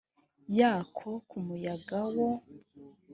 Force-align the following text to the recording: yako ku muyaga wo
yako 0.57 1.09
ku 1.29 1.37
muyaga 1.45 1.99
wo 2.15 2.27